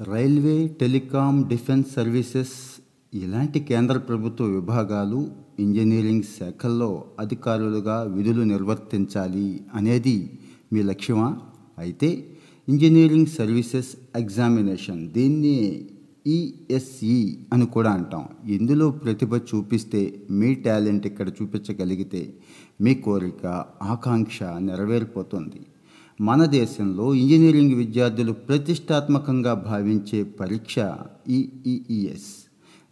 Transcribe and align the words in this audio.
Railway 0.00 0.68
telecom 0.80 1.48
defence 1.48 1.94
services 1.94 2.54
ఇలాంటి 3.12 3.60
కేంద్ర 3.60 3.98
ప్రభుత్వ 3.98 4.44
విభాగాలు 4.44 5.30
ఇంజనీరింగ్ 5.58 6.22
శాఖల్లో 6.22 7.04
అధికారులుగా 7.20 8.02
విధులు 8.02 8.42
నిర్వర్తించాలి 8.42 9.60
అనేది 9.74 10.16
మీ 10.72 10.82
లక్ష్యమా? 10.82 11.28
అయితే 11.78 12.10
ఇంజనీరింగ్ 12.68 13.26
సర్వీసెస్ 13.26 13.92
ఎగ్జామినేషన్ 14.16 15.08
దీన్ని 15.08 15.56
ఈఎస్ఈ 16.26 17.38
అని 17.52 17.66
కూడా 17.66 17.90
అంటాం. 17.90 18.24
ఇందులో 18.48 18.90
ప్రతిభ 18.90 19.36
చూపిస్తే 19.36 20.02
మీ 20.30 20.54
టాలెంట్ 20.54 21.06
ఇక్కడ 21.06 21.28
చూపించగలిగితే 21.28 22.34
మీ 22.80 22.94
కోరిక 22.94 23.46
ఆకాంక్ష 23.82 24.42
నెరవేరిపోతుంది. 24.42 25.60
మన 26.20 26.44
దేశంలో 26.44 27.14
ఇంజనీరింగ్ 27.14 27.74
విద్యార్థులు 27.74 28.32
ప్రతిష్టాత్మకంగా 28.32 29.54
భావించే 29.54 30.22
పరీక్ష 30.22 30.74
ఈఈఈఎస్ 31.28 32.28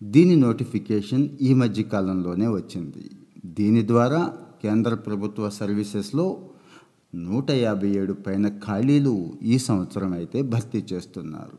దీని 0.02 0.36
నోటిఫికేషన్ 0.36 1.28
ఈ 1.42 1.54
మధ్య 1.54 1.82
కాలంలోనే 1.82 2.48
వచ్చింది. 2.48 3.10
దీని 3.46 3.86
ద్వారా 3.86 4.32
కేంద్ర 4.62 4.94
ప్రభుత్వ 4.94 5.50
సర్వీసెస్లో 5.50 6.40
నూట 7.14 7.50
యాభై 7.50 7.88
ఏడు 7.88 8.12
పైన 8.12 8.48
ఖాళీలు 8.48 9.32
ఈ 9.42 9.58
సంవత్సరం 9.58 10.12
అయితే 10.12 10.42
భర్తీ 10.42 10.84
చేస్తున్నారు. 10.92 11.58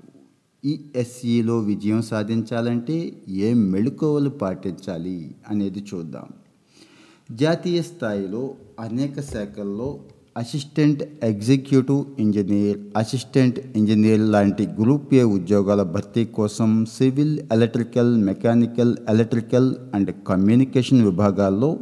ఈఎస్ఈలో 0.65 1.59
విజయం 1.59 2.01
సాధించాలంటే 2.01 3.23
ఏం 3.29 3.71
మెళుకువలు 3.71 4.29
పాటించాలి 4.29 5.35
అనేది 5.49 5.85
చూద్దాం. 5.93 6.27
జాతీయ 7.31 7.81
స్థాయిలో 7.81 8.55
అనేక 8.79 9.19
శాఖల్లో 9.19 9.99
assistant 10.37 11.03
executive 11.23 12.05
engineer 12.19 12.77
assistant 12.97 13.59
engineer 13.75 14.21
లాంటి 14.21 14.63
గ్రూప్ 14.65 15.13
ఏ 15.13 15.23
ఉద్యోగాల 15.23 15.83
భర్తీ 15.83 16.25
కోసం 16.25 16.85
civil 16.85 17.39
electrical 17.51 18.17
mechanical 18.17 18.95
electrical 19.09 19.75
and 19.93 20.11
communication 20.27 21.03
విభాగాల్లో 21.05 21.79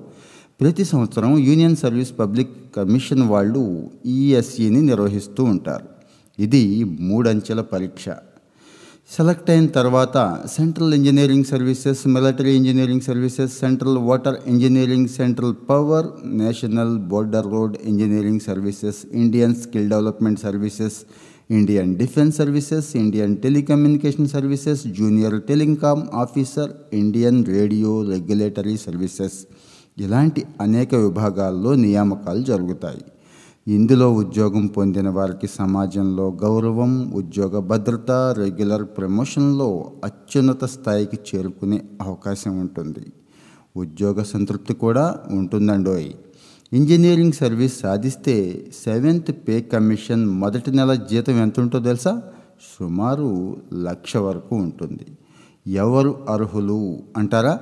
ప్రతి 0.62 0.86
సంవత్సరం 0.86 1.38
యూనియన్ 1.38 1.76
సర్వీస్ 1.76 2.20
పబ్లిక్ 2.20 2.76
కమిషన్ 2.76 3.24
వాళ్ళు 3.30 3.64
ఈఎస్ఈని 4.06 4.82
నిర్వహిస్తూ 4.82 5.44
ఉంటారు. 5.44 5.88
ఇది 6.40 6.84
మూడంచెల 6.84 7.62
పరీక్ష. 7.62 8.06
సెలెక్ట్ 9.12 9.50
అయిన 9.54 9.68
తర్వాత 9.78 10.18
central 10.54 10.94
engineering 10.98 11.48
services 11.50 12.02
military 12.08 12.52
engineering 12.60 13.06
services 13.08 13.54
central 13.64 13.98
water 14.10 14.38
engineering 14.48 15.10
central 15.16 15.56
power 15.70 16.08
national 16.42 16.94
border 17.12 17.50
road 17.56 17.76
engineering 17.84 18.44
services 18.48 19.02
Indian 19.24 19.56
skill 19.56 19.90
development 19.90 20.40
services 20.40 21.00
Indian 21.50 21.92
defence 21.96 22.38
services 22.38 22.90
Indian 22.96 23.34
telecommunication 23.38 24.34
services 24.36 24.84
junior 25.00 25.38
telecom 25.50 26.04
officer 26.24 26.72
Indian 26.94 27.46
radio 27.56 27.94
regulatory 28.14 28.76
services 28.88 29.40
ఇలాంటి 29.98 30.42
అనేక 30.62 30.96
విభాగాల్లో 31.06 31.72
నియామకాలు 31.76 32.44
జరుగుతాయి. 32.44 33.04
ఇందులో 33.68 34.14
ఉద్యోగం 34.14 34.68
పొందిన 34.68 35.10
వారికి 35.10 35.48
సమాజంలో 35.48 36.38
గౌరవం 36.44 37.12
ఉద్యోగ 37.14 37.60
భద్రత 37.60 38.12
రెగ్యులర్ 38.12 38.84
ప్రమోషన్లో 38.84 39.92
అత్యున్నత 40.04 40.66
స్థాయికి 40.66 41.20
చేరుకునే 41.36 41.82
అవకాశం 42.02 42.60
ఉంటుంది. 42.60 43.06
ఉద్యోగ 43.78 44.24
సంతృప్తి 44.24 44.74
కూడా 44.74 45.20
ఉంటుందండోయ్. 45.32 46.12
ఇంజనీరింగ్ 46.74 47.34
సర్వీస్ 47.34 47.80
సాధిస్తే 47.80 48.66
సెవెంత్ 48.84 49.32
పే 49.48 49.62
కమిషన్ 49.62 50.26
మొదటి 50.26 50.72
నెల 50.72 50.94
జీతం 50.94 51.34
ఎంత 51.34 51.60
ఉంటుందో 51.60 51.86
తెలుసా? 51.86 52.22
సుమారు 52.80 53.58
లక్ష 53.74 54.18
వరకు 54.18 54.56
ఉంటుంది. 54.56 55.06
ఎవరు 55.68 56.18
అర్హులు 56.30 56.98
అంటారా? 57.18 57.60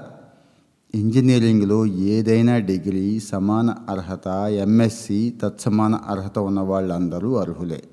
ఇంజనీరింగ్లో 0.95 1.85
ఏదైనా 1.85 2.57
డిగ్రీ 2.57 3.19
సమాన 3.19 3.75
అర్హత 3.89 4.27
ఎంఎస్సి 4.51 5.33
తత్సమాన 5.43 5.95
అర్హత 5.95 6.39
ఉన్న 6.39 6.59
వాళ్ళందరూ 6.59 7.35
అర్హులే. 7.35 7.83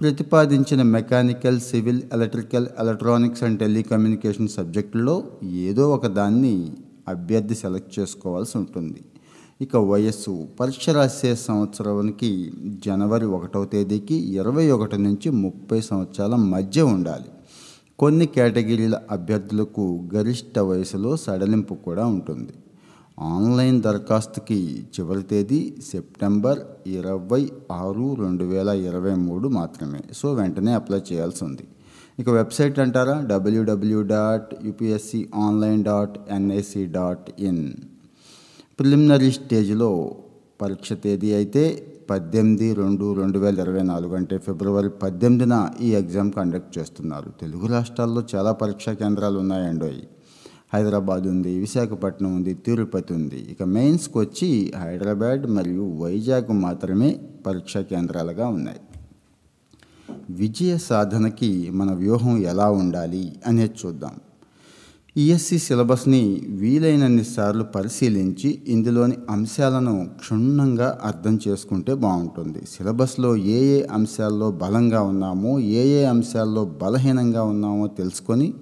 ప్రతిపాదించిన 0.00 0.82
mechanical 0.82 1.60
civil 1.60 2.02
electrical 2.12 2.66
electronics 2.80 3.42
and 3.42 3.58
telecommunication 3.58 4.48
సబ్జెక్టులో 4.48 5.24
ఏదో 5.44 5.94
ఒక 5.94 6.06
దాన్ని 6.06 6.72
అభ్యర్థి 7.08 7.54
సెలెక్ట్ 7.54 7.98
చేసుకోవాల్సి 7.98 8.58
ఉంటుంది. 8.58 9.00
ఇక 9.60 9.76
వయస్సు. 9.76 10.46
పరీక్ష 10.60 10.90
రాసే 10.90 11.34
సంవత్సరానికి 11.34 12.52
జనవరి 12.86 13.26
ఒకటవ 13.26 13.64
తేదీకి 13.64 14.14
ఇరవై 14.14 14.70
ఒకటి 14.70 14.98
నుంచి 14.98 15.30
ముప్పై 15.30 15.80
సంవత్సరాల 15.80 16.34
మధ్య 16.34 16.82
ఉండాలి. 16.82 17.24
కొన్ని 18.00 18.26
కేటగిరీల 18.26 19.00
అభ్యర్థులకు 19.10 20.08
గరిష్ట 20.14 20.58
వయసులో 20.58 21.16
సడలింపు 21.16 21.74
కూడా 21.74 22.06
ఉంటుంది. 22.06 22.52
ఆన్లైన్ 23.20 23.82
దరఖాస్తుకి 23.82 24.84
చివరి 24.84 25.22
తేదీ 25.22 25.74
సెప్టెంబర్ 25.92 26.58
ఇరవై 26.86 27.50
ఆరు 27.72 28.14
రెండు 28.14 28.44
వేల 28.44 28.68
ఇరవై 28.68 29.14
మూడు 29.14 29.48
మాత్రమే. 29.48 30.00
సో 30.16 30.32
వెంటనే 30.32 30.72
అప్లై 30.72 31.00
చేయాల్సి 31.12 31.44
ఉంది. 31.44 31.62
ఇక 32.18 32.30
వెబ్సైట్ 32.30 32.78
అంటారా? 32.78 33.20
WWW 33.26 34.02
dot 34.02 34.54
UPSC 34.64 35.28
online 35.34 35.84
dot 35.84 36.18
NIC 36.30 36.86
dot 36.86 37.40
in. 37.40 37.72
Preliminary 38.78 39.30
స్టేజ్లో 39.30 40.16
పరీక్ష 40.62 40.92
తేదీ 40.92 41.32
అయితే 41.32 41.86
పద్దెనిమిది 42.10 42.74
రెండు 42.74 43.14
రెండు 43.14 43.38
వేల 43.38 43.60
ఇరవై 43.60 43.82
నాలుగు 43.82 44.14
అంటే 44.14 44.38
ఫిబ్రవరి 44.38 44.88
పద్దెనిమిదిన 44.88 45.70
ఈ 45.80 45.90
ఎగ్జామ్ 45.94 46.32
కండక్ట్ 46.32 46.78
చేస్తున్నారు. 46.78 47.32
తెలుగు 47.40 47.66
రాష్ట్రాల్లో 47.66 48.22
చాలా 48.34 48.52
పరీక్షా 48.52 48.92
కేంద్రాలు 48.92 49.38
ఉన్నాయండి 49.38 50.02
హైదరాబాద్ 50.74 51.26
ఉంది 51.26 51.58
విశాఖపట్నం 51.58 52.36
ఉంది 52.36 52.54
తిరుపతి 52.54 53.14
ఉంది. 53.14 53.36
ఇక 53.36 53.62
మెయిన్స్కి 53.62 54.18
వచ్చి 54.18 54.72
హైదరాబాద్ 54.76 55.46
మరియు 55.46 55.96
వైజాగ్ 56.02 56.52
మాత్రమే 56.52 57.20
పరీక్షా 57.46 57.80
కేంద్రాలుగా 57.80 58.46
ఉన్నాయి. 58.46 58.80
విజయ 60.30 60.78
సాధనకి 60.78 61.70
మన 61.70 61.92
వ్యూహం 61.92 62.38
ఎలా 62.38 62.70
ఉండాలి 62.70 63.32
అనేది 63.46 63.74
చూద్దాం. 63.86 64.16
ఈఎస్సి 65.16 65.58
సిలబస్ని 65.58 66.40
వీలైనన్ని 66.48 67.24
సార్లు 67.24 67.64
పరిశీలించి 67.64 68.62
ఇందులోని 68.68 69.16
అంశాలను 69.30 70.08
క్షుణ్ణంగా 70.20 71.00
అర్థం 71.02 71.40
చేసుకుంటే 71.48 71.94
బాగుంటుంది. 71.94 72.66
సిలబస్లో 72.66 73.36
ఏ 73.36 73.78
ఏ 73.78 73.86
అంశాల్లో 73.86 74.50
బలంగా 74.50 75.02
ఉన్నామో 75.02 75.58
ఏ 75.58 75.86
ఏ 75.88 76.04
అంశాల్లో 76.04 76.64
బలహీనంగా 76.64 77.42
ఉన్నామో 77.42 77.86
తెలుసుకొని 77.86 78.54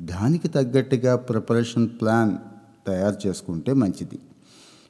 దానికి 0.00 0.48
తగ్గట్టుగా 0.48 1.16
ప్రిపరేషన్ 1.16 1.88
ప్లాన్ 1.88 2.36
తయారు 2.86 3.28
చేసుకుంటే 3.28 3.72
మంచిది. 3.72 4.18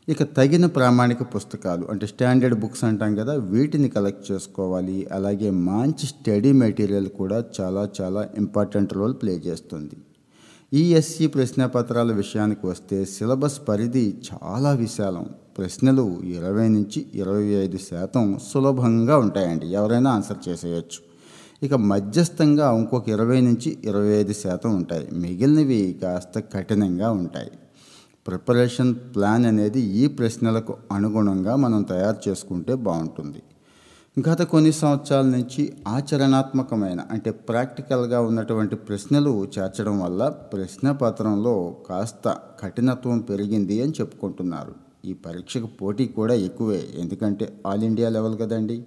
ఇక 0.09 0.22
తగిన 0.22 0.66
ప్రామాణిక 0.66 1.22
పుస్తకాలు 1.34 1.87
అంటే 1.91 2.06
స్టాండర్డ్ 2.06 2.60
బుక్స్ 2.60 2.84
అంటాం 2.84 3.15
కదా 3.15 3.34
వీటిని 3.34 3.88
కలెక్ట్ 3.88 4.32
చేసుకోవాలి. 4.32 5.06
అలాగే 5.12 5.50
మంచి 5.50 6.06
స్టడీ 6.06 6.53
మెటీరియల్ 6.53 7.09
కూడా 7.09 7.44
చాలా 7.60 7.88
చాలా 8.00 8.28
ఇంపార్టెంట్ 8.38 8.94
రోల్ 8.94 9.15
ప్లే 9.15 9.32
చేస్తుంది. 9.32 9.97
ఈఎస్సి 10.75 11.26
ప్రశ్నపత్రాల 11.26 12.12
విషయానికి 12.12 12.66
వస్తే 12.66 13.04
సిలబస్ 13.04 13.60
పరిధి 13.69 14.14
చాలా 14.28 14.72
విశాలం. 14.72 15.26
ప్రశ్నలు 15.58 16.20
ఇరవై 16.25 16.69
నుంచి 16.69 17.06
ఇరవై 17.14 17.44
ఐదు 17.44 17.76
శాతం 17.76 18.38
సులభంగా 18.53 19.19
ఉంటాయండి. 19.19 19.66
ఎవరైనా 19.66 20.10
ఆన్సర్ 20.10 20.48
చేసేయచ్చు. 20.48 21.00
ఇక 21.62 21.75
మధ్యస్థంగా 21.75 22.76
ఇంకొక 22.78 23.09
ఇరవై 23.09 23.41
నుంచి 23.41 23.78
ఇరవై 23.84 24.09
ఐదు 24.09 24.32
శాతం 24.32 24.76
ఉంటాయి. 24.76 25.09
మిగిలినవి 25.12 25.98
కాస్త 26.03 26.38
కఠినంగా 26.38 27.10
ఉంటాయి. 27.10 27.50
ప్రిపరేషన్ 28.26 28.94
ప్లాన్ 28.94 29.47
అనేది 29.47 29.80
ఈ 29.80 30.06
ప్రశ్నలకు 30.06 30.75
అనుగుణంగా 30.92 31.56
మనం 31.56 31.82
తయారు 31.82 32.30
చేసుకుంటే 32.30 32.75
బాగుంటుంది. 32.75 33.42
గత 34.28 34.42
కొన్ని 34.42 34.72
సంవత్సరాల 34.72 35.26
నుంచి 35.26 35.62
ఆచరణాత్మకమైన 35.88 37.00
అంటే 37.10 37.31
ప్రాక్టికల్గా 37.31 38.20
ఉన్నటువంటి 38.20 38.77
ప్రశ్నలు 38.77 39.47
చేర్చడం 39.59 40.00
వల్ల 40.00 40.28
ప్రశ్న 40.28 40.92
పత్రంలో 40.92 41.77
కాస్త 41.89 42.36
కఠినత్వం 42.60 43.18
పెరిగింది 43.18 43.83
అని 43.83 43.92
చెప్పుకుంటున్నారు. 44.00 44.74
ఈ 45.04 45.12
పరీక్షకు 45.12 45.66
పోటీ 45.66 46.06
కూడా 46.06 46.34
ఎక్కువే 46.34 46.80
ఎందుకంటే 46.98 47.60
ఆల్ 47.66 47.84
ఇండియా 47.84 48.09
లెవెల్ 48.09 48.36
కదండి. 48.39 48.84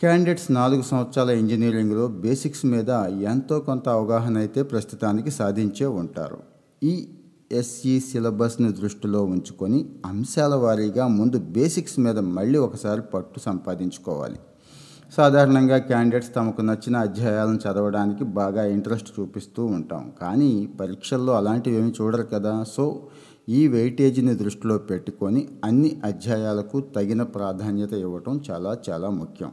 క్యాండిడేట్స్ 0.00 0.52
నాలుగు 0.52 0.82
సంవత్సరాల 0.82 1.30
ఇంజనీరింగ్లో 1.30 2.06
బేసిక్స్ 2.06 2.66
మీద 2.66 2.90
ఎంతో 3.22 3.58
కొంత 3.60 3.88
అవగాహన 3.88 4.38
అయితే 4.38 4.62
ప్రస్తుతానికి 4.62 5.30
సాధించే 5.30 5.86
ఉంటారు. 5.86 6.38
ఈ 6.82 7.08
ఎస్ఈ 7.54 8.00
సిలబస్ని 8.00 8.72
దృష్టిలో 8.72 9.24
ఉంచుకొని 9.24 9.88
అంశాల 10.06 10.54
వారీగా 10.54 11.06
ముందు 11.06 11.38
బేసిక్స్ 11.38 11.98
మీద 12.00 12.18
మళ్ళీ 12.18 12.58
ఒకసారి 12.58 13.02
పట్టు 13.02 13.40
సంపాదించుకోవాలి. 13.40 14.38
సాధారణంగా 15.16 15.78
క్యాండిడేట్స్ 15.78 16.34
తమకు 16.34 16.60
నచ్చిన 16.60 16.96
అధ్యాయాలను 16.96 17.56
చదవడానికి 17.56 18.24
బాగా 18.24 18.64
ఇంట్రెస్ట్ 18.64 19.20
చూపిస్తూ 19.20 19.64
ఉంటాం. 19.66 20.12
కానీ 20.20 20.68
పరీక్షల్లో 20.80 21.32
అలాంటివి 21.36 21.76
ఏమి 21.76 21.92
చూడరు 22.00 22.22
కదా. 22.22 22.64
సో 22.76 23.06
ఈ 23.48 23.68
వెయిటేజీని 23.68 24.34
దృష్టిలో 24.34 24.78
పెట్టుకొని 24.78 25.48
అన్ని 25.64 26.00
అధ్యాయాలకు 26.04 26.80
తగిన 26.80 27.22
ప్రాధాన్యత 27.22 27.92
ఇవ్వటం 27.92 28.40
చాలా 28.50 28.78
చాలా 28.90 29.10
ముఖ్యం. 29.10 29.52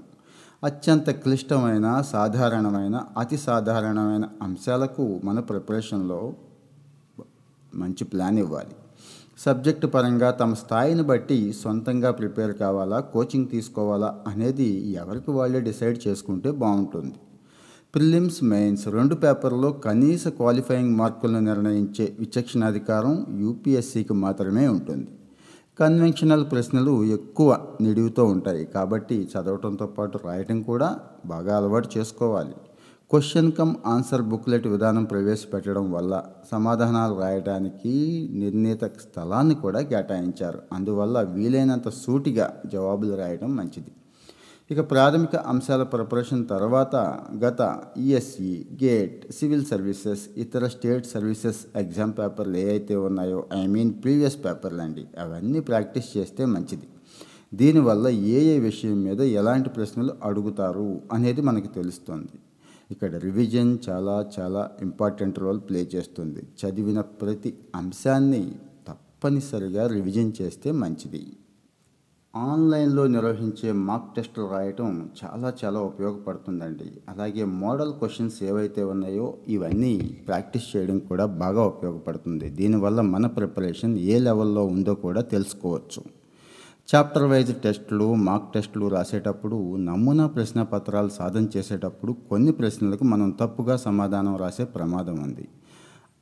అత్యంత 0.63 1.09
క్లిష్టమైన 1.09 2.03
సాధారణమైన 2.12 3.01
అతి 3.18 3.38
సాధారణమైన 3.38 4.25
అంశాలకు 4.42 5.21
మన 5.24 5.39
ప్రిపరేషన్లో 5.39 6.33
మంచి 7.76 8.04
ప్లాన్ 8.04 8.40
ఇవ్వాలి. 8.40 8.76
సబ్జెక్టు 9.40 9.88
పరంగా 9.88 10.32
తమ 10.32 10.54
స్థాయిని 10.54 11.04
బట్టి 11.04 11.54
సొంతంగా 11.54 12.12
ప్రిపేర్ 12.12 12.54
కావాలా 12.54 13.00
కోచింగ్ 13.00 13.48
తీసుకోవాలా 13.48 14.24
అనేది 14.28 14.70
ఎవరికి 14.92 15.32
వాళ్ళే 15.32 15.60
డిసైడ్ 15.60 16.08
చేసుకుంటే 16.08 16.52
బాగుంటుంది. 16.52 17.16
ప్రిలిమ్స్ 17.96 18.44
మెయిన్స్ 18.44 18.88
రెండు 18.88 19.16
పేపర్లో 19.16 19.72
కనీస 19.72 20.28
క్వాలిఫైయింగ్ 20.28 20.98
మార్కులను 20.98 21.40
నిర్ణయించే 21.40 22.16
విచక్షణాధికారం 22.20 23.26
యూపీఎస్సీకి 23.40 24.14
మాత్రమే 24.14 24.68
ఉంటుంది. 24.68 25.08
కన్వెన్షనల్ 25.80 26.46
ప్రశ్నలు 26.52 27.04
ఎక్కువ 27.04 27.60
నిడివితో 27.82 28.26
ఉంటాయి 28.26 28.66
కాబట్టి 28.66 29.30
చదవటంతో 29.34 29.86
పాటు 29.86 30.20
రాయటం 30.26 30.62
కూడా 30.62 31.00
బాగా 31.26 31.58
అలవాటు 31.58 31.90
చేసుకోవాలి. 31.98 32.54
క్వశ్చన్ 33.12 33.52
కమ్ 33.52 33.72
ఆన్సర్ 33.86 34.22
బుక్లెట్ 34.22 34.68
విధానం 34.68 35.04
ప్రవేశపెట్టడం 35.04 35.92
వల్ల 35.92 36.24
సమాధానాలు 36.52 37.19
రాయడానికి 37.19 37.94
నిర్ణీత 38.34 38.84
స్థలాన్ని 38.86 39.56
కూడా 39.56 39.81
కేటాయించారు. 39.81 40.60
అందువల్ల 40.74 41.22
వీలైనంత 41.22 41.90
సూటిగా 41.90 42.46
జవాబులు 42.74 43.16
రాయడం 43.16 43.56
మంచిది. 43.56 43.92
ఇక 44.72 44.92
ప్రాథమిక 44.92 45.36
అంశాల 45.36 45.84
ప్రిపరేషన్ 45.84 46.48
తర్వాత 46.48 46.96
గత 47.46 47.81
ఈఎస్ఈ 47.98 48.66
గేట్ 48.84 49.31
సివిల్ 49.31 49.66
సర్వీసెస్ 49.66 50.24
ఇతర 50.38 50.68
స్టేట్ 50.68 51.06
సర్వీసెస్ 51.06 51.60
ఎగ్జామ్ 51.75 52.13
పేపర్లు 52.19 52.58
ఏవైతే 52.58 52.96
ఉన్నాయో 52.96 53.44
ఐ 53.54 53.68
మీన్ 53.68 53.92
ప్రీవియస్ 54.04 54.38
పేపర్లు 54.46 54.81
అండి 54.81 55.04
అవన్నీ 55.19 55.60
ప్రాక్టీస్ 55.60 56.18
చేస్తే 56.18 56.46
మంచిది. 56.46 56.88
దీనివల్ల 57.54 58.08
ఏ 58.08 58.40
ఏ 58.54 58.60
విషయం 58.60 59.04
మీద 59.04 59.22
ఎలాంటి 59.22 59.69
ప్రశ్నలు 59.69 60.13
అడుగుతారు 60.24 61.02
అనేది 61.13 61.42
మనకు 61.42 61.68
తెలుస్తుంది. 61.68 62.34
ఇక్కడ 62.92 63.16
రివిజన్ 63.16 63.78
చాలా 63.90 64.30
చాలా 64.40 64.72
ఇంపార్టెంట్ 64.82 65.40
రోల్ 65.40 65.60
ప్లే 65.60 65.90
చేస్తుంది. 65.96 66.42
చదివిన 66.62 67.02
ప్రతి 67.02 67.54
అంశాన్ని 67.76 68.52
తప్పనిసరిగా 68.88 69.88
రివిజన్ 69.88 70.32
చేస్తే 70.42 70.72
మంచిది. 70.72 71.24
ఆన్లైన్లో 72.36 73.08
నిర్వహించే 73.08 73.72
మాక్ 73.72 74.16
టెస్టులు 74.16 74.50
రాయటం 74.52 75.10
చాలా 75.24 75.54
చాలా 75.66 75.80
ఉపయోగపడుతుందండి. 75.80 76.92
అలాగే 77.10 77.46
మోడల్ 77.46 77.94
క్వశ్చన్స్ 77.94 78.44
ఏవైతే 78.44 78.84
ఉన్నాయో 78.84 79.34
ఇవన్నీ 79.48 80.24
ప్రాక్టీస్ 80.28 80.76
చేయడం 80.76 81.00
కూడా 81.00 81.26
బాగా 81.26 81.64
ఉపయోగపడుతుంది. 81.66 82.50
దీనివల్ల 82.50 83.02
మన 83.02 83.28
ప్రిపరేషన్ 83.28 83.98
ఏ 84.00 84.20
లెవెల్లో 84.20 84.66
ఉందో 84.66 84.96
కూడా 84.96 85.22
తెలుసుకోవచ్చు. 85.22 86.21
చాప్టర్ 86.89 87.25
వైజ్ 87.31 87.51
టెస్టులు 87.63 88.06
మాక్ 88.28 88.48
టెస్టులు 88.54 88.86
రాసేటప్పుడు 88.94 89.57
నమూనా 89.88 90.24
ప్రశ్న 90.28 90.60
పత్రాలు 90.72 91.12
సాధన 91.18 91.45
చేసేటప్పుడు 91.54 92.12
కొన్ని 92.30 92.51
ప్రశ్నలకు 92.51 93.04
మనం 93.04 93.30
తప్పుగా 93.42 93.75
సమాధానం 93.86 94.33
రాసే 94.42 94.66
ప్రమాదం 94.74 95.18
ఉంది. 95.24 95.45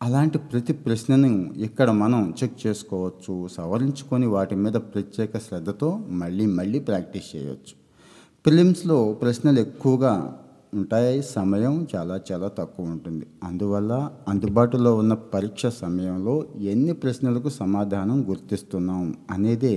అలాంటి 0.01 0.38
ప్రతి 0.51 0.73
ప్రశ్నను 0.83 1.29
ఇక్కడ 1.67 1.89
మనం 2.03 2.21
చెక్ 2.39 2.59
చేసుకోవచ్చు 2.65 3.35
సవరించుకొని 3.56 4.29
వాటి 4.35 4.57
మీద 4.65 4.77
ప్రత్యేక 4.91 5.41
శ్రద్ధతో 5.47 5.89
మళ్ళీ 6.21 6.45
మళ్ళీ 6.59 6.81
ప్రాక్టీస్ 6.91 7.31
చేయవచ్చు 7.35 7.73
ఫిలిమ్స్లో 8.45 9.00
ప్రశ్నలు 9.23 9.59
ఎక్కువగా 9.59 10.13
ఉంటాయి 10.73 11.17
సమయం 11.35 11.75
చాలా 11.95 12.15
చాలా 12.29 12.47
తక్కువ 12.62 12.94
ఉంటుంది. 12.95 13.25
అందువల్ల 13.44 13.94
అందుబాటులో 14.27 14.94
ఉన్న 15.01 15.13
పరీక్ష 15.33 15.65
సమయంలో 15.83 16.38
ఎన్ని 16.73 16.94
ప్రశ్నలకు 17.03 17.50
సమాధానం 17.62 18.17
గుర్తిస్తున్నాం 18.29 19.03
అనేదే 19.31 19.75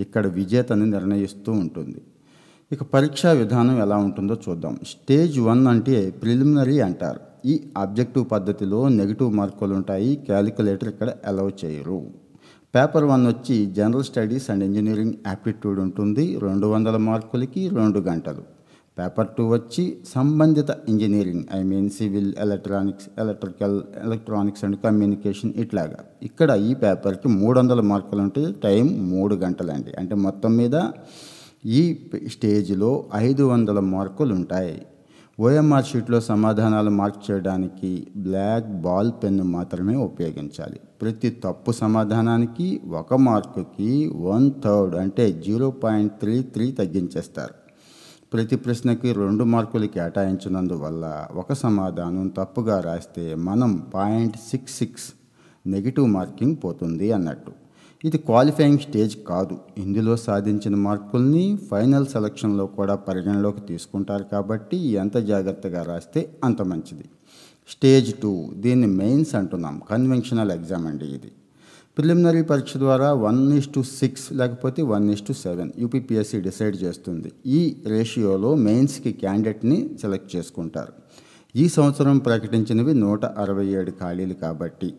ఇక్కడ 0.00 0.26
విజేతను 0.26 0.84
నిర్ణయిస్తూ 0.84 1.52
ఉంటుంది. 1.52 2.02
ఇక 2.72 2.82
పరీక్షా 2.82 3.32
విధానం 3.32 3.80
ఎలా 3.80 3.96
ఉంటుందో 3.96 4.36
చూద్దాం. 4.48 4.78
స్టేజ్ 4.86 5.40
వన్ 5.40 5.66
అంటే 5.66 6.10
ప్రిలిమినరీ 6.10 6.80
అంటారు. 6.80 7.20
ఈ 7.46 7.60
ఆబ్జెక్టివ్ 7.78 8.26
పద్ధతిలో 8.32 8.88
నెగిటివ్ 8.88 9.34
మార్కులు 9.34 9.74
ఉంటాయి. 9.74 10.16
క్యాలిక్యులేటర్ 10.16 10.88
ఇక్కడ 10.88 11.12
అలౌ 11.26 11.50
చేయరు. 11.64 12.06
పేపర్ 12.74 13.04
వన్ 13.04 13.26
వచ్చి 13.26 13.66
general 13.66 14.04
studies 14.04 14.50
and 14.50 14.64
engineering 14.64 15.12
aptitude 15.26 15.80
ఉంటుంది. 15.80 16.38
రెండు 16.38 16.66
వందల 16.66 16.96
మార్కులకి 16.96 17.68
రెండు 17.68 17.98
గంటలు. 17.98 18.57
పేపర్ 18.98 19.28
టూ 19.38 19.44
వచ్చి 19.48 19.82
సంబంధిత 20.14 20.70
engineering 20.88 21.44
I 21.54 21.62
mean 21.62 21.90
civil 21.90 22.34
electronics 22.38 23.08
electrical 23.18 23.82
electronics 24.04 24.64
and 24.64 24.78
communication 24.84 25.52
ఇట్లాగా. 25.56 25.98
ఇక్కడ 26.22 26.50
ఈ 26.50 26.74
పేపర్కి 26.74 27.28
మూడు 27.28 27.56
వందల 27.58 27.80
మార్కులు 27.80 28.20
ఉంటే 28.20 28.54
టైం 28.64 28.86
మూడు 29.10 29.34
గంటలండి. 29.34 29.92
అంటే 29.98 30.14
మొత్తం 30.14 30.56
మీద 30.56 30.76
ఈ 31.78 31.82
స్టేజ్లో 32.28 32.90
ఐదు 33.14 33.42
వందల 33.42 33.78
మార్కులు 33.80 34.34
ఉంటాయి 34.34 34.76
ఓఎంఆర్ 35.40 35.84
షీట్లో 35.84 36.20
సమాధానాలు 36.20 36.90
మార్క్ 36.90 37.30
చేయడానికి 37.30 38.06
బ్లాక్ 38.16 38.68
బాల్ 38.86 39.12
పెన్ను 39.22 39.44
మాత్రమే 39.44 39.96
ఉపయోగించాలి. 39.96 40.80
ప్రతి 41.02 41.30
తప్పు 41.30 41.70
సమాధానానికి 41.82 42.80
ఒక 43.00 43.14
మార్కుకి 43.14 43.92
వన్ 44.14 44.50
థర్డ్ 44.64 44.96
అంటే 44.96 45.26
జీరో 45.46 45.70
పాయింట్ 45.70 46.12
త్రీ 46.12 46.42
త్రీ 46.42 46.72
తగ్గించేస్తారు. 46.72 47.54
ప్రతి 48.32 48.56
ప్రశ్నకి 48.56 49.12
రెండు 49.12 49.44
మార్కులు 49.44 49.86
కేటాయించినందువల్ల 49.86 51.26
ఒక 51.34 51.52
సమాధానం 51.52 52.28
తప్పుగా 52.28 52.80
రాస్తే 52.80 53.34
మనం 53.34 53.90
point 53.94 54.36
six 54.36 54.74
six 54.74 55.06
negative 55.66 56.06
marking 56.06 56.56
పోతుంది 56.64 57.12
అన్నట్టు. 57.12 57.52
ఇది 58.04 58.18
క్వాలిఫైయింగ్ 58.18 58.78
స్టేజ్ 58.78 59.16
కాదు. 59.26 59.58
ఇందులో 59.78 60.16
సాధించిన 60.16 60.74
మార్కుల్ని 60.74 61.58
ఫైనల్ 61.70 62.06
సెలక్షన్లో 62.06 62.66
కూడా 62.66 62.94
పరిగణలోకి 62.94 63.60
తీసుకుంటారు 63.60 64.22
కాబట్టి 64.22 64.76
ఎంత 64.76 65.16
జాగ్రత్తగా 65.16 65.82
రాస్తే 65.82 66.32
అంత 66.44 66.62
మంచిది. 66.62 67.08
స్టేజ్ 67.68 68.14
టూ 68.14 68.50
దీన్ని 68.54 68.86
మెయిన్స్ 68.86 69.34
అంటున్నాం. 69.34 69.82
కన్వెన్షనల్ 69.90 70.50
ఎగ్జామ్ 70.50 70.86
అండి 70.86 71.04
ఇది. 71.04 71.30
ప్రిలిమినరీ 71.98 72.42
పరీక్ష 72.42 72.76
ద్వారా 72.76 73.12
వన్ 73.12 73.52
ఈస్ 73.52 73.68
టు 73.74 73.80
సిక్స్ 73.80 74.32
లేకపోతే 74.32 74.82
one 74.82 75.10
is 75.10 75.22
to 75.28 75.32
seven 75.32 75.70
UPPSC 75.78 76.40
decide 76.40 76.76
చేస్తుంది. 76.82 77.32
ఈ 77.46 77.76
రేషియోలో 77.86 78.54
మెయిన్స్కి 78.54 79.12
క్యాండిడేట్ని 79.12 79.90
సెలెక్ట్ 80.02 80.36
చేసుకుంటారు. 80.36 80.92
ఈ 81.56 81.68
సంవత్సరం 81.68 82.18
ప్రకటించినవి 82.18 82.94
నూట 82.94 83.24
అరవై 83.24 83.66
ఏడు 83.66 83.90
ఖాళీలు 83.90 84.34
కాబట్టి 84.34 84.94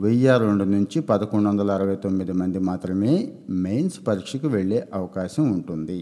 వెయ్యి 0.00 0.38
రెండు 0.44 0.64
నుంచి 0.64 1.00
పదకొండు 1.00 1.48
వందల 1.48 1.70
అరవై 1.70 1.96
తొమ్మిది 1.96 2.32
మంది 2.32 2.58
మాత్రమే 2.58 3.32
మెయిన్స్ 3.50 3.98
పరీక్షకు 4.08 4.46
వెళ్ళే 4.46 4.88
అవకాశం 4.94 5.52
ఉంటుంది. 5.52 6.00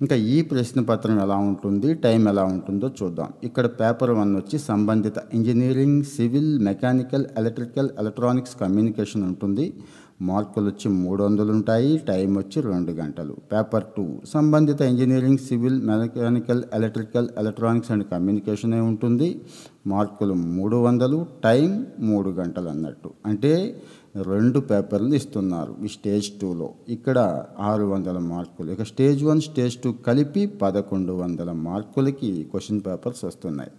ఇంకా 0.00 0.16
ఈ 0.32 0.42
ప్రశ్న 0.42 0.80
పత్రం 0.80 1.20
ఎలా 1.20 1.36
ఉంటుంది 1.36 1.94
టైం 1.94 2.28
ఎలా 2.28 2.44
ఉంటుందో 2.44 2.90
చూద్దాం. 2.98 3.28
ఇక్కడ 3.44 3.66
పేపర్ 3.66 4.10
వన్ 4.10 4.36
వచ్చి 4.36 4.58
సంబంధిత 4.58 5.14
engineering 5.34 6.02
civil 6.02 6.58
mechanical 6.58 7.24
electrical 7.38 7.88
electronics 7.98 8.54
communication 8.60 9.22
ఉంటుంది. 9.22 9.74
మార్కులు 10.22 10.66
వచ్చి 10.66 10.88
మూడు 10.92 11.22
వందలు 11.22 11.50
ఉంటాయి 11.52 11.98
టైం 11.98 12.30
వచ్చి 12.38 12.62
రెండు 12.62 12.92
గంటలు. 12.92 13.34
పేపర్ 13.52 13.84
టూ 13.96 14.06
సంబంధిత 14.34 14.80
engineering 14.80 15.38
civil 15.38 15.82
mechanical 15.82 16.62
electrical 16.74 17.28
electronics 17.38 17.90
and 17.90 18.06
communication 18.06 18.74
ఉంటుంది? 18.74 19.40
మార్కులు 19.86 20.34
మూడు 20.34 20.76
వందలు 20.76 21.26
టైం 21.44 21.86
మూడు 22.00 22.30
గంటలు 22.30 22.68
అన్నట్టు. 22.68 23.10
అంటే 23.26 23.82
రెండు 24.22 24.60
పేపర్లు 24.60 25.14
ఇస్తున్నారు 25.14 25.76
ఈ 25.84 25.88
స్టేజ్ 25.88 26.28
టూలో. 26.40 26.68
ఇక్కడ 26.88 27.44
ఆరు 27.58 27.84
వందల 27.84 28.18
మార్కులు. 28.18 28.72
ఇక 28.72 28.82
స్టేజ్ 28.82 29.24
వన్ 29.24 29.40
స్టేజ్ 29.40 29.76
టూ 29.78 29.92
కలిపి 29.92 30.46
పదకొండు 30.46 31.12
వందల 31.12 31.52
మార్కులకి 31.52 32.30
క్వశ్చన్ 32.42 32.80
పేపర్స్ 32.80 33.24
వస్తున్నాయి. 33.24 33.70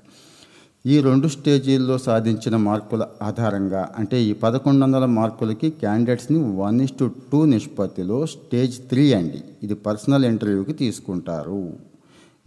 ఈ 0.85 1.01
రెండు 1.01 1.27
స్టేజీల్లో 1.27 1.97
సాధించిన 1.97 2.55
మార్కుల 2.55 3.07
ఆధారంగా 3.21 3.89
అంటే 3.97 4.23
ఈ 4.23 4.33
పదకొండు 4.33 4.83
వందల 4.85 5.05
మార్కులకి 5.05 5.69
క్యాండిడేట్స్ని 5.69 6.39
వన్ 6.55 6.81
ఇస్ 6.81 6.93
టు 6.99 7.11
టూ 7.31 7.45
నిష్పత్తిలో 7.45 8.25
స్టేజ్ 8.25 8.77
త్రీ 8.89 9.13
అండి. 9.13 9.43
ఇది 9.63 9.73
పర్సనల్ 9.73 10.25
ఇంటర్వ్యూకి 10.25 10.73
తీసుకుంటారు. 10.73 11.73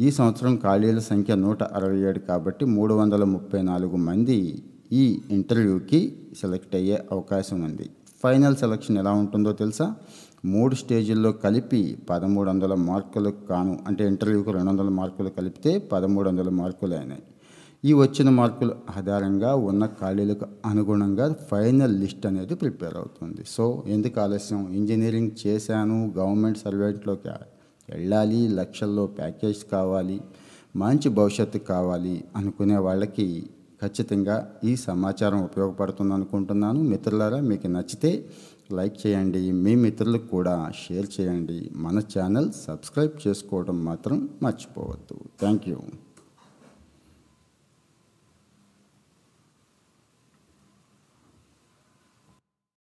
ఈ 0.01 0.11
సంవత్సరం 0.11 0.57
ఖాళీల 0.57 0.99
సంఖ్య 0.99 1.35
నూట 1.35 1.63
అరవై 1.63 1.99
ఏడు 1.99 2.19
కాబట్టి 2.19 2.65
మూడు 2.65 2.95
వందల 2.95 3.25
ముప్పై 3.25 3.63
నాలుగు 3.63 3.97
మంది 3.97 4.63
ఈ 4.93 5.21
ఇంటర్వ్యూకి 5.31 6.17
సెలెక్ట్ 6.41 6.75
అయ్యే 6.75 7.03
అవకాశం 7.13 7.65
ఉంది. 7.65 7.91
ఫైనల్ 8.23 8.57
సెలక్షన్ 8.57 8.99
ఎలా 8.99 9.13
ఉంటుందో 9.13 9.53
తెలుసా? 9.53 9.95
మూడు 10.45 10.75
స్టేజీల్లో 10.75 11.33
కలిపి 11.33 11.99
పదమూడు 12.11 12.51
వందల 12.51 12.75
మార్కులు 12.75 13.31
కాను 13.31 13.79
అంటే 13.87 14.07
ఇంటర్వ్యూకి 14.07 14.53
రెండు 14.53 14.71
వందల 14.71 14.89
మార్కులు 14.89 15.29
కలిపితే 15.29 15.79
పదమూడు 15.79 16.29
వందల 16.29 16.49
మార్కులు 16.49 16.95
అయినాయి. 16.95 17.23
ఈ 17.85 17.93
వచ్చిన 17.93 18.29
మార్కుల 18.31 18.73
ఆధారంగా 18.97 19.55
ఉన్న 19.55 19.87
ఖాళీలకు 19.87 20.47
అనుగుణంగా 20.67 21.35
ఫైనల్ 21.51 22.01
లిస్ట్ 22.01 22.27
అనేది 22.27 22.55
ప్రిపేర్ 22.55 22.95
అవుతుంది. 22.95 23.45
సో 23.47 23.83
ఎందుకు 23.87 24.21
ఆలస్యం? 24.21 24.69
ఇంజనీరింగ్ 24.73 25.31
చేశాను 25.47 26.13
గవర్నమెంట్ 26.19 26.59
సర్వెంట్లోకి 26.59 27.29
వెళ్ళాలి 27.89 28.49
లక్షల్లో 28.49 29.07
ప్యాకేజ్ 29.07 29.71
కావాలి 29.73 30.21
మంచి 30.77 31.09
భవిష్యత్తు 31.09 31.59
కావాలి 31.59 32.25
అనుకునే 32.37 32.77
వాళ్ళకి 32.77 33.47
ఖచ్చితంగా 33.83 34.37
ఈ 34.65 34.77
సమాచారం 34.77 35.41
ఉపయోగపడుతుంది 35.45 36.15
అనుకుంటున్నాను. 36.15 36.83
మిత్రులారా 36.83 37.41
మీకు 37.41 37.67
నచ్చితే 37.67 38.13
లైక్ 38.79 39.07
చేయండి. 39.07 39.53
మీ 39.65 39.75
మిత్రులకు 39.75 40.27
కూడా 40.27 40.55
షేర్ 40.83 41.09
చేయండి. 41.17 41.71
మన 41.75 41.99
ఛానల్ 42.15 42.49
సబ్స్క్రైబ్ 42.67 43.29
చేసుకోవడం 43.29 43.85
మాత్రం 43.85 44.29
మర్చిపోవద్దు. 44.43 45.19
Thank 45.41 45.69
you. 45.69 45.79